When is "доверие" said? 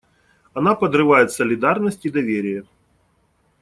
2.09-2.63